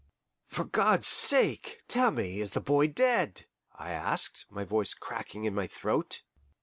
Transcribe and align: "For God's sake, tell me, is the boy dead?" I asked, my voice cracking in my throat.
"For 0.47 0.63
God's 0.65 1.05
sake, 1.05 1.83
tell 1.87 2.09
me, 2.09 2.39
is 2.41 2.49
the 2.49 2.59
boy 2.59 2.87
dead?" 2.87 3.45
I 3.75 3.91
asked, 3.91 4.47
my 4.49 4.63
voice 4.63 4.95
cracking 4.95 5.43
in 5.43 5.53
my 5.53 5.67
throat. 5.67 6.23